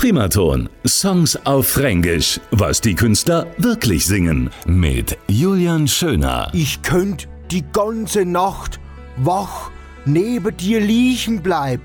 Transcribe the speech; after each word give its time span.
Primaton. 0.00 0.70
Songs 0.86 1.36
auf 1.44 1.66
Fränkisch. 1.68 2.40
Was 2.52 2.80
die 2.80 2.94
Künstler 2.94 3.46
wirklich 3.58 4.06
singen. 4.06 4.48
Mit 4.64 5.18
Julian 5.28 5.86
Schöner. 5.86 6.48
Ich 6.54 6.80
könnt 6.80 7.28
die 7.50 7.62
ganze 7.70 8.24
Nacht 8.24 8.80
wach 9.18 9.70
neben 10.06 10.56
dir 10.56 10.80
liegen 10.80 11.42
bleib. 11.42 11.82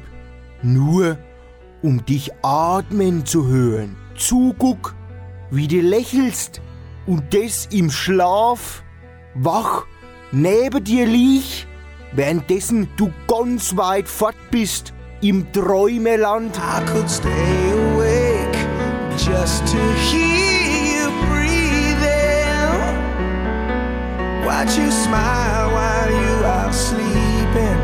Nur 0.63 1.17
um 1.81 2.05
dich 2.05 2.31
atmen 2.41 3.25
zu 3.25 3.47
hören. 3.47 3.97
Zuguck, 4.17 4.95
wie 5.51 5.67
du 5.67 5.81
lächelst 5.81 6.61
und 7.05 7.33
das 7.33 7.67
im 7.73 7.91
Schlaf. 7.91 8.81
Wach 9.33 9.87
neben 10.31 10.81
dir 10.81 11.05
lieg, 11.05 11.67
währenddessen 12.13 12.87
du 12.95 13.11
ganz 13.27 13.75
weit 13.75 14.07
fort 14.07 14.37
bist 14.51 14.94
im 15.21 15.51
Träumeland. 15.51 16.57
I 16.57 16.83
could 16.85 17.09
stay 17.09 17.71
awake 17.71 18.57
just 19.17 19.65
to 19.67 19.77
hear 20.09 20.65
you 20.99 21.09
breathing. 21.27 22.75
Watch 24.45 24.77
you 24.77 24.91
smile 24.91 25.71
while 25.71 26.11
you 26.11 26.45
are 26.45 26.73
sleeping, 26.73 27.77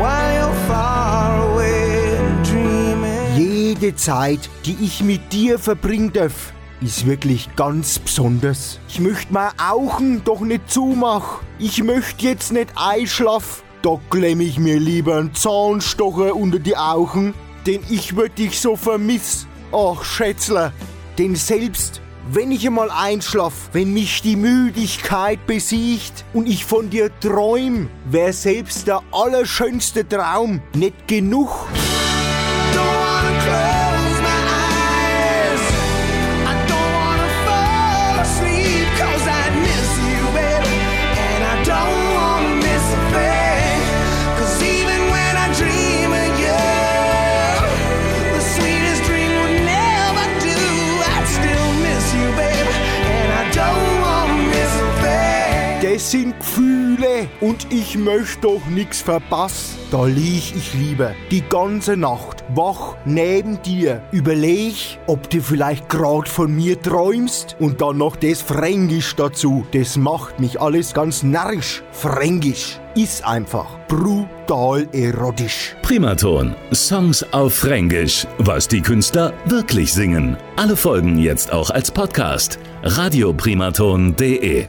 while 0.00 0.34
you're 0.34 0.66
far 0.66 1.52
away 1.52 2.16
and 2.16 2.46
dreaming. 2.46 3.36
Jede 3.36 3.94
Zeit, 3.96 4.48
die 4.64 4.76
ich 4.80 5.02
mit 5.02 5.32
dir 5.32 5.58
verbringen 5.58 6.12
darf, 6.12 6.52
ist 6.80 7.06
wirklich 7.06 7.54
ganz 7.56 7.98
besonders. 7.98 8.78
Ich 8.88 9.00
möcht 9.00 9.30
mal 9.30 9.50
Augen 9.62 10.22
doch 10.24 10.40
nicht 10.40 10.70
zumach. 10.70 11.40
Ich 11.58 11.82
möcht 11.82 12.22
jetzt 12.22 12.52
nicht 12.52 12.70
einschlaf. 12.74 13.62
Da 13.82 13.98
klemm 14.10 14.40
ich 14.40 14.58
mir 14.58 14.78
lieber 14.78 15.16
einen 15.16 15.34
Zahnstocher 15.34 16.36
unter 16.36 16.58
die 16.58 16.76
Augen, 16.76 17.32
denn 17.66 17.80
ich 17.88 18.14
würd 18.14 18.36
dich 18.36 18.60
so 18.60 18.76
vermiss. 18.76 19.46
Ach, 19.72 20.04
Schätzler, 20.04 20.72
denn 21.18 21.34
selbst 21.34 22.02
wenn 22.32 22.52
ich 22.52 22.66
einmal 22.66 22.90
einschlaf, 22.90 23.70
wenn 23.72 23.92
mich 23.92 24.22
die 24.22 24.36
Müdigkeit 24.36 25.46
besiegt 25.46 26.24
und 26.34 26.46
ich 26.46 26.64
von 26.64 26.90
dir 26.90 27.10
träum, 27.20 27.88
wär 28.04 28.32
selbst 28.32 28.86
der 28.86 29.02
allerschönste 29.10 30.06
Traum 30.06 30.60
nicht 30.74 31.08
genug. 31.08 31.50
Das 56.00 56.12
sind 56.12 56.34
Gefühle 56.40 57.28
und 57.42 57.66
ich 57.70 57.98
möchte 57.98 58.40
doch 58.40 58.62
nix 58.70 59.02
verpassen. 59.02 59.76
Da 59.90 60.06
lieg 60.06 60.56
ich 60.56 60.72
lieber 60.72 61.14
die 61.30 61.42
ganze 61.42 61.94
Nacht 61.94 62.42
wach 62.54 62.96
neben 63.04 63.60
dir. 63.60 64.00
Überleg, 64.10 64.98
ob 65.06 65.28
du 65.28 65.42
vielleicht 65.42 65.90
grad 65.90 66.26
von 66.26 66.56
mir 66.56 66.80
träumst 66.80 67.54
und 67.58 67.82
dann 67.82 67.98
noch 67.98 68.16
das 68.16 68.40
Fränkisch 68.40 69.14
dazu. 69.14 69.66
Das 69.72 69.98
macht 69.98 70.40
mich 70.40 70.58
alles 70.58 70.94
ganz 70.94 71.22
narrisch. 71.22 71.82
Fränkisch 71.92 72.80
ist 72.94 73.22
einfach 73.26 73.66
brutal 73.86 74.88
erotisch. 74.92 75.76
Primaton. 75.82 76.54
Songs 76.72 77.22
auf 77.34 77.52
Fränkisch. 77.52 78.26
Was 78.38 78.68
die 78.68 78.80
Künstler 78.80 79.34
wirklich 79.44 79.92
singen. 79.92 80.38
Alle 80.56 80.76
Folgen 80.76 81.18
jetzt 81.18 81.52
auch 81.52 81.68
als 81.68 81.90
Podcast. 81.90 82.58
radioprimaton.de 82.84 84.66